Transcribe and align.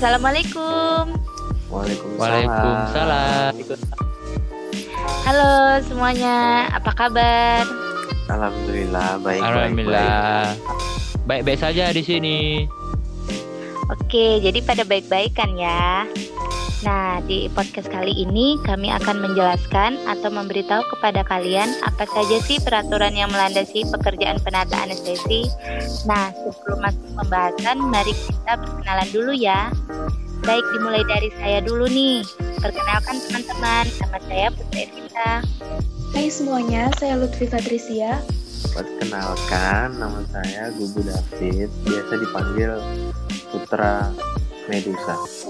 Assalamualaikum. 0.00 1.12
Waalaikumsalam. 1.68 3.52
Halo 5.28 5.52
semuanya, 5.84 6.64
apa 6.72 6.88
kabar? 6.96 7.68
Alhamdulillah 8.32 9.20
baik 9.20 9.44
Alhamdulillah. 9.44 10.56
Baik-baik 11.28 11.60
saja 11.60 11.92
di 11.92 12.00
sini. 12.00 12.64
Oke, 13.92 14.40
jadi 14.40 14.64
pada 14.64 14.88
baik-baik 14.88 15.36
kan 15.36 15.52
ya? 15.60 16.08
Nah, 16.80 17.20
di 17.28 17.44
podcast 17.52 17.92
kali 17.92 18.24
ini 18.24 18.56
kami 18.64 18.88
akan 18.88 19.20
menjelaskan 19.20 20.00
atau 20.08 20.32
memberitahu 20.32 20.80
kepada 20.96 21.20
kalian 21.28 21.68
apa 21.84 22.08
saja 22.08 22.40
sih 22.40 22.56
peraturan 22.56 23.12
yang 23.12 23.28
melandasi 23.28 23.84
pekerjaan 23.92 24.40
penata 24.40 24.80
anestesi. 24.88 25.44
Nah, 26.08 26.32
sebelum 26.32 26.80
masuk 26.80 27.10
pembahasan, 27.20 27.76
mari 27.84 28.16
kita 28.16 28.56
perkenalan 28.56 29.08
dulu 29.12 29.32
ya. 29.36 29.68
Baik, 30.40 30.64
dimulai 30.72 31.04
dari 31.04 31.28
saya 31.36 31.60
dulu 31.60 31.84
nih. 31.84 32.24
Perkenalkan 32.64 33.16
teman-teman, 33.28 33.84
nama 34.00 34.18
saya 34.24 34.48
Putri 34.48 34.88
Evita. 34.88 35.44
Hai 36.16 36.32
semuanya, 36.32 36.88
saya 36.96 37.20
Lutfi 37.20 37.44
Patricia. 37.44 38.24
Perkenalkan 38.72 40.00
nama 40.00 40.24
saya 40.32 40.72
Gugu 40.80 41.04
David, 41.04 41.68
biasa 41.84 42.12
dipanggil 42.24 42.72
Putra 43.52 44.08
Medusa. 44.64 45.49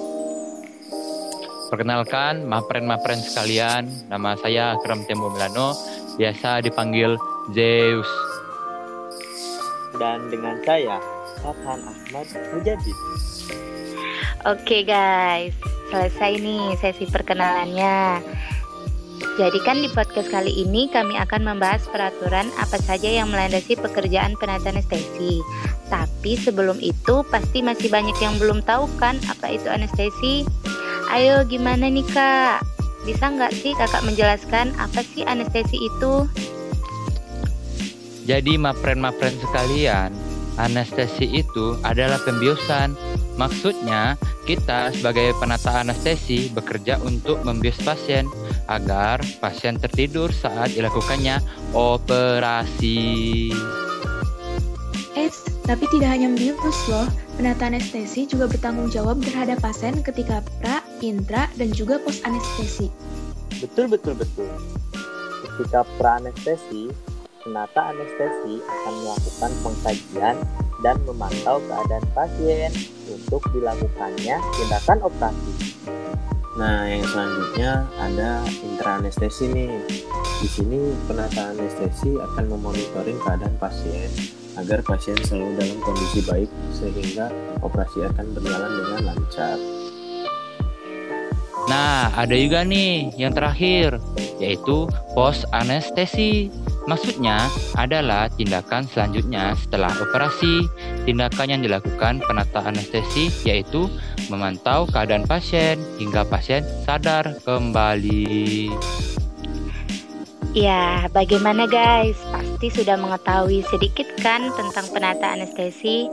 Perkenalkan, 1.70 2.50
mapren-mapren 2.50 3.22
sekalian, 3.22 3.86
nama 4.10 4.34
saya 4.34 4.74
Akram 4.74 5.06
Tembo 5.06 5.30
Milano, 5.30 5.78
biasa 6.18 6.66
dipanggil 6.66 7.14
Zeus. 7.54 8.10
Dan 9.94 10.26
dengan 10.34 10.58
saya, 10.66 10.98
Fathan 11.38 11.78
Ahmad 11.86 12.26
Mujadid. 12.50 12.98
Oke 14.50 14.82
guys, 14.82 15.54
selesai 15.94 16.42
nih 16.42 16.74
sesi 16.82 17.06
perkenalannya. 17.06 18.18
Jadi 19.38 19.58
kan 19.62 19.78
di 19.78 19.86
podcast 19.94 20.26
kali 20.26 20.50
ini 20.50 20.90
kami 20.90 21.14
akan 21.22 21.54
membahas 21.54 21.86
peraturan 21.86 22.50
apa 22.58 22.82
saja 22.82 23.06
yang 23.06 23.30
melandasi 23.30 23.78
pekerjaan 23.78 24.34
penata 24.42 24.74
anestesi. 24.74 25.38
Tapi 25.86 26.34
sebelum 26.34 26.82
itu 26.82 27.22
pasti 27.30 27.62
masih 27.62 27.94
banyak 27.94 28.18
yang 28.18 28.34
belum 28.42 28.66
tahu 28.66 28.90
kan 28.98 29.22
apa 29.30 29.54
itu 29.54 29.70
anestesi. 29.70 30.42
Ayo 31.10 31.42
gimana 31.42 31.90
nih 31.90 32.06
kak? 32.06 32.62
Bisa 33.02 33.34
nggak 33.34 33.50
sih 33.50 33.74
kakak 33.74 34.06
menjelaskan 34.06 34.70
apa 34.78 35.02
sih 35.02 35.26
anestesi 35.26 35.74
itu? 35.74 36.30
Jadi 38.30 38.54
mapren-mapren 38.54 39.34
sekalian, 39.42 40.14
anestesi 40.54 41.26
itu 41.26 41.74
adalah 41.82 42.22
pembiusan. 42.22 42.94
Maksudnya, 43.34 44.14
kita 44.46 44.94
sebagai 44.94 45.34
penata 45.42 45.82
anestesi 45.82 46.46
bekerja 46.54 47.02
untuk 47.02 47.42
membius 47.42 47.82
pasien 47.82 48.30
agar 48.70 49.18
pasien 49.42 49.82
tertidur 49.82 50.30
saat 50.30 50.70
dilakukannya 50.78 51.42
operasi. 51.74 53.50
Eits, 55.18 55.42
tapi 55.66 55.90
tidak 55.90 56.14
hanya 56.14 56.30
membius 56.30 56.78
loh, 56.86 57.08
penata 57.34 57.66
anestesi 57.66 58.30
juga 58.30 58.46
bertanggung 58.46 58.92
jawab 58.94 59.18
terhadap 59.24 59.58
pasien 59.58 59.98
ketika 60.06 60.44
pra, 60.60 60.79
intra, 61.00 61.48
dan 61.56 61.72
juga 61.72 61.98
post 62.00 62.22
anestesi. 62.22 62.88
Betul, 63.60 63.90
betul, 63.92 64.16
betul. 64.16 64.48
Ketika 65.44 65.84
pra-anestesi, 66.00 66.88
penata 67.44 67.92
anestesi 67.92 68.60
akan 68.60 68.94
melakukan 69.04 69.52
pengkajian 69.64 70.36
dan 70.80 70.96
memantau 71.04 71.60
keadaan 71.68 72.04
pasien 72.16 72.72
untuk 73.08 73.44
dilakukannya 73.52 74.36
tindakan 74.56 74.98
operasi. 75.04 75.52
Nah, 76.56 76.84
yang 76.84 77.04
selanjutnya 77.08 77.88
ada 77.96 78.44
intraanestesi 78.44 79.48
nih. 79.48 79.72
Di 80.40 80.48
sini 80.48 80.92
penata 81.04 81.52
anestesi 81.52 82.16
akan 82.16 82.44
memonitoring 82.48 83.20
keadaan 83.20 83.56
pasien 83.60 84.08
agar 84.56 84.80
pasien 84.84 85.16
selalu 85.24 85.56
dalam 85.56 85.78
kondisi 85.84 86.20
baik 86.24 86.50
sehingga 86.76 87.28
operasi 87.60 88.04
akan 88.08 88.24
berjalan 88.36 88.72
dengan 88.72 89.00
lancar. 89.12 89.79
Nah, 91.70 92.10
ada 92.18 92.34
juga 92.34 92.66
nih 92.66 93.14
yang 93.14 93.30
terakhir, 93.30 94.02
yaitu 94.42 94.90
post 95.14 95.46
anestesi. 95.54 96.50
Maksudnya 96.90 97.46
adalah 97.78 98.26
tindakan 98.34 98.90
selanjutnya 98.90 99.54
setelah 99.54 99.94
operasi. 100.02 100.66
Tindakan 101.06 101.46
yang 101.46 101.62
dilakukan 101.62 102.18
penata 102.26 102.66
anestesi 102.66 103.30
yaitu 103.46 103.86
memantau 104.26 104.90
keadaan 104.90 105.22
pasien 105.30 105.78
hingga 106.02 106.26
pasien 106.26 106.66
sadar 106.82 107.38
kembali. 107.46 108.74
Ya, 110.50 111.06
bagaimana 111.14 111.70
guys? 111.70 112.18
Pasti 112.34 112.82
sudah 112.82 112.98
mengetahui 112.98 113.62
sedikit 113.70 114.10
kan 114.18 114.50
tentang 114.58 114.90
penata 114.90 115.38
anestesi? 115.38 116.10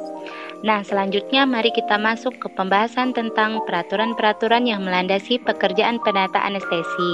Nah, 0.66 0.82
selanjutnya 0.82 1.46
mari 1.46 1.70
kita 1.70 2.02
masuk 2.02 2.42
ke 2.42 2.50
pembahasan 2.58 3.14
tentang 3.14 3.62
peraturan-peraturan 3.70 4.66
yang 4.66 4.82
melandasi 4.82 5.38
pekerjaan 5.38 6.02
penata 6.02 6.42
anestesi. 6.42 7.14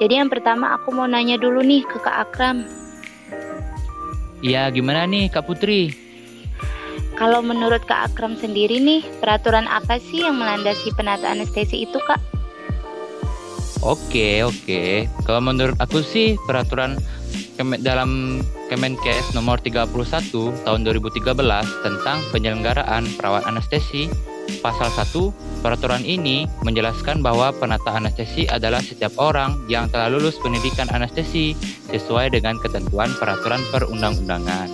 Jadi 0.00 0.16
yang 0.16 0.32
pertama 0.32 0.80
aku 0.80 0.88
mau 0.96 1.04
nanya 1.04 1.36
dulu 1.36 1.60
nih 1.60 1.84
ke 1.84 2.00
Kak 2.00 2.16
Akram. 2.28 2.64
Iya, 4.40 4.72
gimana 4.72 5.04
nih 5.04 5.28
Kak 5.28 5.44
Putri? 5.44 5.92
Kalau 7.12 7.44
menurut 7.44 7.84
Kak 7.84 8.10
Akram 8.10 8.40
sendiri 8.40 8.80
nih, 8.80 9.04
peraturan 9.20 9.68
apa 9.68 10.00
sih 10.00 10.24
yang 10.24 10.40
melandasi 10.40 10.96
penata 10.96 11.28
anestesi 11.28 11.84
itu, 11.84 12.00
Kak? 12.08 12.18
Oke, 13.84 14.40
oke. 14.48 15.10
Kalau 15.28 15.42
menurut 15.44 15.76
aku 15.76 16.00
sih 16.00 16.40
peraturan 16.48 16.96
dalam 17.60 18.40
Kemenkes 18.72 19.36
nomor 19.36 19.60
31 19.60 19.92
tahun 20.64 20.80
2013 20.84 21.22
tentang 21.84 22.18
penyelenggaraan 22.32 23.04
perawat 23.20 23.44
anestesi 23.44 24.08
Pasal 24.62 24.90
1, 24.90 25.62
peraturan 25.62 26.02
ini 26.02 26.46
menjelaskan 26.66 27.22
bahwa 27.22 27.54
penata 27.54 27.94
anestesi 27.94 28.46
adalah 28.50 28.82
setiap 28.82 29.14
orang 29.18 29.58
yang 29.70 29.86
telah 29.90 30.10
lulus 30.10 30.38
pendidikan 30.42 30.90
anestesi 30.90 31.54
sesuai 31.90 32.34
dengan 32.34 32.58
ketentuan 32.58 33.10
peraturan 33.16 33.62
perundang-undangan. 33.70 34.68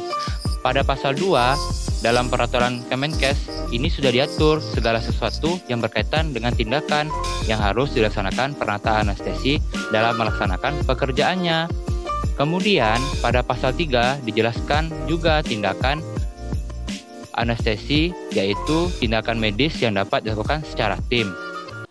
Pada 0.65 0.83
pasal 0.83 1.15
2, 1.15 2.03
dalam 2.03 2.29
peraturan 2.29 2.83
Kemenkes, 2.89 3.71
ini 3.71 3.93
sudah 3.93 4.11
diatur 4.11 4.61
segala 4.61 4.99
sesuatu 4.99 5.61
yang 5.71 5.79
berkaitan 5.81 6.33
dengan 6.33 6.53
tindakan 6.53 7.13
yang 7.47 7.61
harus 7.61 7.93
dilaksanakan 7.95 8.57
penata 8.59 9.01
anestesi 9.05 9.63
dalam 9.95 10.19
melaksanakan 10.19 10.85
pekerjaannya. 10.85 11.88
Kemudian, 12.39 13.03
pada 13.19 13.43
pasal 13.43 13.75
3 13.75 14.23
dijelaskan 14.23 14.91
juga 15.11 15.43
tindakan 15.43 15.99
anestesi 17.39 18.11
yaitu 18.35 18.91
tindakan 18.99 19.39
medis 19.39 19.79
yang 19.79 19.95
dapat 19.95 20.27
dilakukan 20.27 20.63
secara 20.67 20.99
tim 21.07 21.31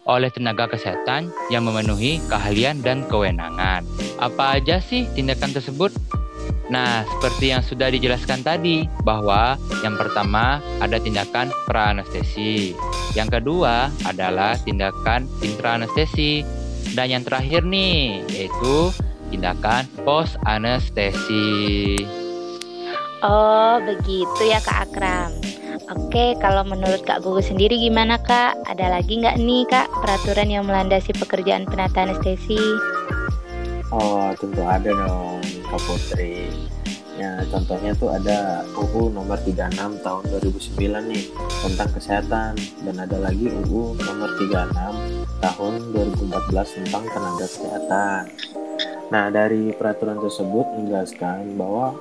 oleh 0.07 0.31
tenaga 0.31 0.71
kesehatan 0.71 1.31
yang 1.51 1.67
memenuhi 1.67 2.23
keahlian 2.31 2.79
dan 2.79 3.03
kewenangan. 3.11 3.83
Apa 4.19 4.55
aja 4.55 4.79
sih 4.79 5.03
tindakan 5.11 5.51
tersebut? 5.51 5.91
Nah, 6.71 7.03
seperti 7.07 7.51
yang 7.51 7.63
sudah 7.63 7.87
dijelaskan 7.91 8.43
tadi, 8.43 8.87
bahwa 9.03 9.55
yang 9.83 9.95
pertama 9.95 10.59
ada 10.83 10.99
tindakan 10.99 11.51
pra-anestesi, 11.63 12.75
yang 13.15 13.31
kedua 13.31 13.87
adalah 14.03 14.55
tindakan 14.59 15.27
intra-anestesi, 15.39 16.43
dan 16.91 17.07
yang 17.07 17.23
terakhir 17.23 17.63
nih, 17.63 18.19
yaitu 18.31 18.91
tindakan 19.29 19.87
post-anestesi. 20.01 21.45
Oh, 23.25 23.81
begitu 23.81 24.41
ya 24.45 24.61
Kak 24.61 24.91
Akram. 24.91 25.33
Oke, 25.87 26.35
kalau 26.43 26.67
menurut 26.67 26.99
Kak 27.07 27.23
Gugu 27.23 27.39
sendiri 27.39 27.79
gimana 27.79 28.19
Kak? 28.19 28.59
Ada 28.67 28.99
lagi 28.99 29.23
nggak 29.23 29.39
nih 29.39 29.63
Kak 29.71 29.87
peraturan 30.03 30.51
yang 30.51 30.67
melandasi 30.67 31.15
pekerjaan 31.15 31.63
penata 31.63 32.03
anestesi? 32.03 32.59
Oh, 33.87 34.35
tentu 34.35 34.61
ada 34.67 34.91
dong 34.91 35.39
Kak 35.71 35.79
Putri. 35.87 36.51
Ya, 37.17 37.41
contohnya 37.49 37.97
tuh 37.97 38.13
ada 38.13 38.61
UU 38.77 39.09
nomor 39.09 39.41
36 39.41 40.05
tahun 40.05 40.23
2009 40.37 41.09
nih 41.09 41.25
tentang 41.65 41.89
kesehatan 41.97 42.53
dan 42.85 42.95
ada 43.01 43.17
lagi 43.17 43.49
UU 43.49 43.97
nomor 43.97 44.29
36 44.37 44.77
tahun 45.41 45.73
2014 45.97 46.77
tentang 46.77 47.03
tenaga 47.09 47.47
kesehatan. 47.49 48.21
Nah, 49.07 49.31
dari 49.31 49.71
peraturan 49.71 50.19
tersebut 50.19 50.65
menjelaskan 50.75 51.55
bahwa 51.55 51.95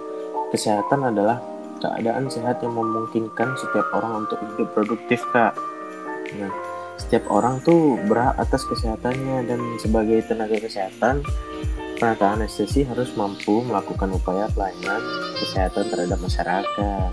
Kesehatan 0.47 1.11
adalah 1.11 1.43
keadaan 1.83 2.31
sehat 2.31 2.63
yang 2.63 2.79
memungkinkan 2.79 3.59
setiap 3.59 3.91
orang 3.99 4.27
untuk 4.27 4.39
hidup 4.41 4.69
produktif, 4.79 5.21
Kak. 5.35 5.59
Nah, 6.39 6.53
setiap 6.97 7.27
orang 7.29 7.59
tuh 7.67 7.99
berhak 8.07 8.39
atas 8.39 8.63
kesehatannya 8.71 9.43
dan 9.51 9.59
sebagai 9.83 10.23
tenaga 10.31 10.57
kesehatan, 10.63 11.27
penata 11.99 12.39
anestesi 12.39 12.87
harus 12.87 13.11
mampu 13.19 13.67
melakukan 13.67 14.15
upaya 14.15 14.47
pelayanan 14.55 15.03
kesehatan 15.35 15.91
terhadap 15.91 16.19
masyarakat. 16.23 17.11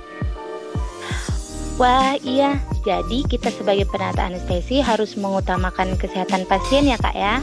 Wah, 1.81 2.13
iya. 2.21 2.61
Jadi 2.85 3.25
kita 3.25 3.49
sebagai 3.49 3.89
penata 3.89 4.29
anestesi 4.29 4.77
harus 4.77 5.17
mengutamakan 5.17 5.97
kesehatan 5.97 6.45
pasien 6.45 6.85
ya, 6.85 7.01
Kak 7.01 7.17
ya? 7.17 7.41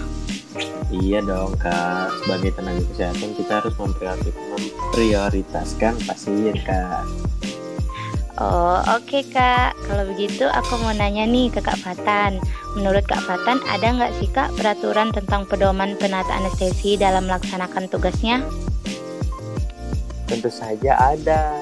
Iya 0.90 1.22
dong 1.22 1.54
kak, 1.62 2.10
sebagai 2.26 2.58
tenaga 2.58 2.82
kesehatan 2.90 3.38
kita 3.38 3.62
harus 3.62 3.70
memprioritaskan 3.78 5.94
pasien 6.02 6.58
kak. 6.66 7.06
Oh, 8.40 8.80
oke 8.96 9.20
Kak. 9.36 9.76
Kalau 9.84 10.08
begitu 10.08 10.48
aku 10.48 10.80
mau 10.80 10.96
nanya 10.96 11.28
nih 11.28 11.52
ke 11.52 11.60
Kak 11.60 11.76
Fatan. 11.84 12.40
Menurut 12.72 13.04
Kak 13.04 13.20
Fatan, 13.28 13.60
ada 13.68 13.92
nggak 13.92 14.16
sih 14.16 14.32
Kak 14.32 14.56
peraturan 14.56 15.12
tentang 15.12 15.44
pedoman 15.44 15.92
penata 16.00 16.32
anestesi 16.32 16.96
dalam 16.96 17.28
melaksanakan 17.28 17.92
tugasnya? 17.92 18.40
Tentu 20.24 20.48
saja 20.48 21.12
ada. 21.12 21.60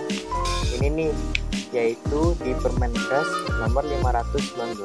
Ini 0.79 0.87
nih, 0.87 1.11
yaitu 1.75 2.39
di 2.47 2.55
Permenkes 2.63 3.27
nomor 3.59 3.83
519 3.83 4.79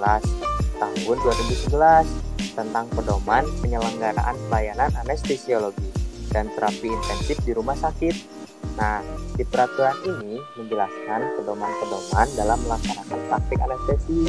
tahun 0.82 1.18
2011 1.22 2.32
tentang 2.54 2.86
pedoman 2.94 3.46
penyelenggaraan 3.62 4.38
pelayanan 4.50 4.90
anestesiologi 5.06 5.90
dan 6.34 6.50
terapi 6.58 6.90
intensif 6.90 7.38
di 7.46 7.52
rumah 7.54 7.78
sakit. 7.78 8.16
Nah, 8.74 9.06
di 9.38 9.46
peraturan 9.46 9.94
ini 10.02 10.42
menjelaskan 10.58 11.22
pedoman-pedoman 11.38 12.28
dalam 12.34 12.58
melaksanakan 12.66 13.20
praktik 13.30 13.60
anestesi. 13.62 14.22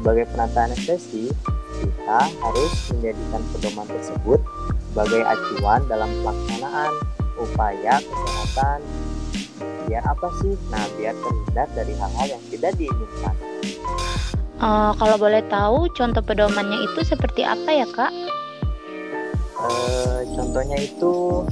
Sebagai 0.00 0.24
penata 0.32 0.68
anestesi, 0.68 1.32
kita 1.80 2.20
harus 2.44 2.72
menjadikan 2.92 3.42
pedoman 3.56 3.88
tersebut 3.88 4.40
sebagai 4.92 5.22
acuan 5.24 5.80
dalam 5.88 6.10
pelaksanaan 6.20 6.92
upaya 7.40 7.94
kesehatan. 8.04 8.78
Biar 9.88 10.04
apa 10.04 10.28
sih? 10.44 10.54
Nah, 10.68 10.84
biar 11.00 11.16
terhindar 11.16 11.68
dari 11.72 11.92
hal-hal 11.96 12.26
yang 12.36 12.42
tidak 12.52 12.72
diinginkan. 12.76 13.36
Uh, 14.60 14.92
kalau 15.00 15.16
boleh 15.16 15.40
tahu, 15.48 15.88
contoh 15.96 16.20
pedomannya 16.20 16.84
itu 16.84 17.00
seperti 17.00 17.48
apa 17.48 17.70
ya 17.72 17.88
Kak? 17.88 18.12
Uh, 19.56 20.20
contohnya 20.36 20.76
itu 20.76 21.44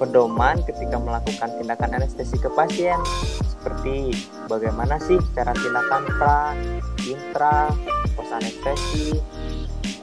pedoman 0.00 0.56
ketika 0.64 0.96
melakukan 0.96 1.52
tindakan 1.60 2.00
anestesi 2.00 2.40
ke 2.40 2.48
pasien 2.56 2.96
seperti 3.44 4.16
bagaimana 4.48 4.96
sih 5.00 5.20
cara 5.36 5.52
tindakan 5.52 6.02
pra, 6.16 6.56
intra, 7.04 7.68
pos 8.16 8.28
anestesi 8.32 9.20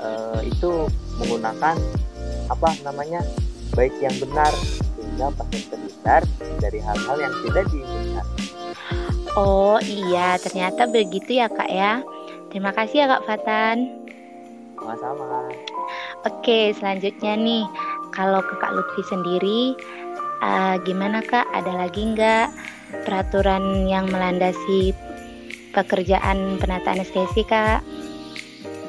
uh, 0.01 0.41
itu 0.45 0.85
menggunakan 1.17 1.77
apa 2.49 2.69
namanya 2.85 3.25
baik 3.73 3.93
yang 3.97 4.13
benar 4.21 4.53
sehingga 4.97 5.33
pasien 5.41 5.63
terhindar 5.73 6.21
dari 6.61 6.79
hal-hal 6.81 7.17
yang 7.17 7.33
tidak 7.49 7.65
diinginkan. 7.73 8.25
Oh 9.39 9.79
iya, 9.79 10.35
ternyata 10.41 10.91
begitu 10.91 11.39
ya 11.39 11.47
kak 11.47 11.71
ya. 11.71 12.03
Terima 12.51 12.75
kasih 12.75 13.05
ya 13.05 13.05
kak 13.15 13.23
Fatan. 13.23 13.77
Sama-sama. 14.75 15.47
Oke, 16.25 16.73
selanjutnya 16.73 17.37
nih, 17.37 17.63
kalau 18.09 18.41
ke 18.41 18.53
Kak 18.57 18.73
Lutfi 18.73 19.01
sendiri, 19.05 19.77
uh, 20.41 20.75
gimana 20.81 21.21
Kak? 21.21 21.45
Ada 21.53 21.85
lagi 21.85 22.01
nggak 22.13 22.47
peraturan 23.05 23.85
yang 23.85 24.09
melandasi 24.09 24.91
pekerjaan 25.71 26.57
penata 26.57 26.97
anestesi 26.97 27.45
Kak? 27.45 27.85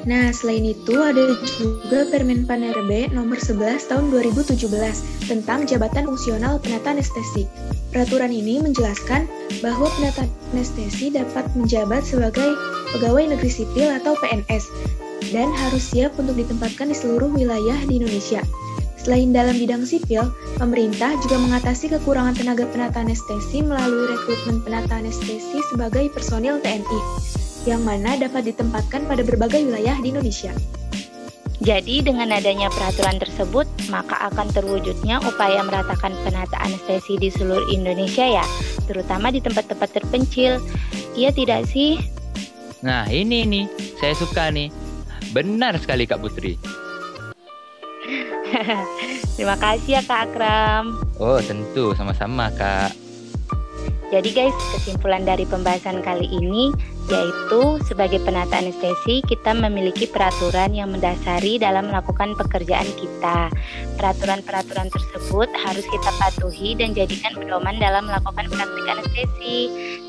Nah, 0.03 0.35
selain 0.35 0.67
itu 0.67 0.99
ada 0.99 1.31
juga 1.55 2.03
Permen 2.11 2.43
Pan 2.43 2.59
RB 2.59 3.15
nomor 3.15 3.39
11 3.39 3.87
tahun 3.87 4.11
2017 4.11 4.67
tentang 5.31 5.63
jabatan 5.63 6.11
fungsional 6.11 6.59
penata 6.59 6.91
anestesi. 6.91 7.47
Peraturan 7.95 8.35
ini 8.35 8.59
menjelaskan 8.59 9.23
bahwa 9.63 9.87
penata 9.95 10.27
anestesi 10.51 11.07
dapat 11.07 11.47
menjabat 11.55 12.03
sebagai 12.03 12.51
pegawai 12.91 13.31
negeri 13.31 13.47
sipil 13.47 13.95
atau 13.95 14.19
PNS 14.19 14.67
dan 15.31 15.47
harus 15.55 15.87
siap 15.87 16.11
untuk 16.19 16.35
ditempatkan 16.35 16.91
di 16.91 16.95
seluruh 16.99 17.31
wilayah 17.31 17.79
di 17.87 18.03
Indonesia. 18.03 18.43
Selain 18.99 19.31
dalam 19.31 19.55
bidang 19.55 19.87
sipil, 19.87 20.27
pemerintah 20.59 21.15
juga 21.23 21.39
mengatasi 21.39 21.95
kekurangan 21.95 22.35
tenaga 22.35 22.67
penata 22.75 22.99
anestesi 23.03 23.63
melalui 23.63 24.11
rekrutmen 24.11 24.59
penata 24.67 24.99
anestesi 24.99 25.63
sebagai 25.71 26.11
personil 26.11 26.59
TNI 26.59 27.32
yang 27.63 27.81
mana 27.83 28.19
dapat 28.19 28.51
ditempatkan 28.51 29.07
pada 29.07 29.23
berbagai 29.23 29.63
wilayah 29.63 29.95
di 29.99 30.11
Indonesia. 30.11 30.51
Jadi 31.63 32.03
dengan 32.03 32.27
adanya 32.35 32.67
peraturan 32.67 33.23
tersebut, 33.23 33.63
maka 33.87 34.19
akan 34.27 34.51
terwujudnya 34.51 35.23
upaya 35.23 35.63
meratakan 35.63 36.11
penata 36.27 36.59
anestesi 36.59 37.15
di 37.15 37.31
seluruh 37.31 37.71
Indonesia 37.71 38.25
ya, 38.25 38.45
terutama 38.83 39.31
di 39.31 39.39
tempat-tempat 39.39 39.95
terpencil. 39.95 40.59
Iya 41.15 41.31
tidak 41.31 41.63
sih? 41.71 42.03
Nah 42.83 43.07
ini 43.07 43.47
nih, 43.47 43.65
saya 43.95 44.11
suka 44.11 44.51
nih. 44.51 44.67
Benar 45.31 45.79
sekali 45.79 46.03
Kak 46.03 46.19
Putri. 46.19 46.59
Terima 49.39 49.55
kasih 49.55 49.97
ya 49.97 50.01
Kak 50.03 50.35
Akram. 50.35 50.99
Oh 51.15 51.39
tentu, 51.39 51.95
sama-sama 51.95 52.51
Kak. 52.51 52.91
Jadi 54.13 54.29
guys, 54.29 54.53
kesimpulan 54.77 55.25
dari 55.25 55.41
pembahasan 55.47 56.05
kali 56.05 56.29
ini 56.29 56.69
yaitu 57.11 57.79
sebagai 57.83 58.23
penata 58.23 58.59
anestesi 58.59 59.19
kita 59.27 59.51
memiliki 59.51 60.07
peraturan 60.07 60.71
yang 60.71 60.91
mendasari 60.91 61.59
dalam 61.59 61.91
melakukan 61.91 62.35
pekerjaan 62.39 62.87
kita. 62.95 63.51
Peraturan-peraturan 63.99 64.87
tersebut 64.87 65.49
harus 65.63 65.85
kita 65.87 66.09
patuhi 66.19 66.75
dan 66.79 66.95
jadikan 66.95 67.35
pedoman 67.35 67.75
dalam 67.79 68.07
melakukan 68.07 68.47
praktik 68.47 68.87
anestesi 68.87 69.59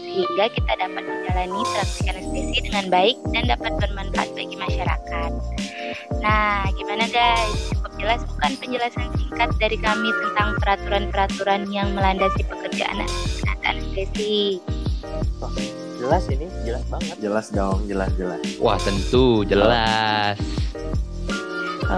sehingga 0.07 0.47
kita 0.47 0.73
dapat 0.79 1.03
menjalani 1.03 1.61
praktik 1.75 2.07
anestesi 2.15 2.59
dengan 2.71 2.85
baik 2.87 3.17
dan 3.35 3.43
dapat 3.51 3.73
bermanfaat 3.83 4.31
bagi 4.39 4.57
masyarakat. 4.57 5.31
Nah, 6.23 6.71
gimana 6.79 7.05
guys? 7.11 7.75
Cukup 7.75 7.93
jelas 7.99 8.21
bukan 8.23 8.53
penjelasan 8.63 9.09
singkat 9.19 9.51
dari 9.59 9.79
kami 9.83 10.09
tentang 10.23 10.55
peraturan-peraturan 10.63 11.67
yang 11.75 11.91
melandasi 11.93 12.47
pekerjaan 12.47 13.03
anestesi. 13.65 14.61
Jelas 16.05 16.29
ini, 16.29 16.47
jelas 16.69 16.85
banget. 16.93 17.17
Jelas 17.17 17.47
dong, 17.49 17.79
jelas 17.89 18.13
jelas. 18.21 18.45
Wah 18.61 18.77
tentu 18.77 19.41
jelas. 19.49 20.37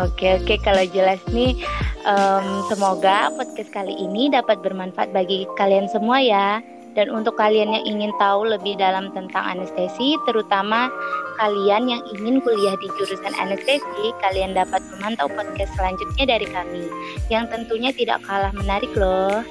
Oke 0.06 0.38
oke 0.38 0.54
kalau 0.62 0.86
jelas 0.94 1.18
nih 1.34 1.58
um, 2.06 2.62
semoga 2.70 3.34
podcast 3.34 3.70
kali 3.75 3.98
ini 3.98 4.30
dapat 4.30 4.62
bermanfaat 4.62 5.10
bagi 5.10 5.42
kalian 5.58 5.90
semua 5.90 6.22
ya. 6.22 6.62
Dan 6.94 7.10
untuk 7.12 7.34
kalian 7.34 7.76
yang 7.76 7.84
ingin 7.84 8.12
tahu 8.16 8.46
lebih 8.46 8.78
dalam 8.78 9.10
tentang 9.12 9.58
anestesi, 9.58 10.16
terutama 10.25 10.88
kalian 11.36 11.90
yang 11.90 12.02
ingin 12.16 12.40
kuliah 12.40 12.72
di 12.78 12.88
jurusan 12.96 13.36
anestesi, 13.36 14.16
kalian 14.25 14.56
dapat 14.56 14.80
memantau 14.96 15.28
podcast 15.28 15.76
selanjutnya 15.76 16.25
dari 16.25 16.48
kami, 16.48 16.88
yang 17.28 17.44
tentunya 17.52 17.92
tidak 17.92 18.25
kalah 18.25 18.54
menarik 18.56 18.88
loh. 18.96 19.44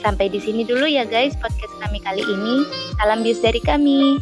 Sampai 0.00 0.32
di 0.32 0.40
sini 0.40 0.64
dulu 0.64 0.88
ya 0.88 1.04
guys 1.04 1.36
podcast 1.36 1.76
kami 1.84 2.00
kali 2.00 2.24
ini. 2.24 2.64
Salam 2.96 3.20
bius 3.20 3.40
dari 3.44 3.60
kami. 3.60 4.16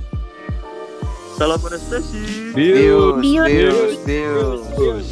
Salam 1.39 1.63
anestesi. 1.63 2.51
Bius, 2.51 3.23
Bius, 3.23 3.47
bius, 3.47 3.95
bius. 4.03 4.61
Bius. 4.75 5.09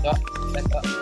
Cok, 0.00 0.16
kita 0.16 0.60
cok. 0.64 0.99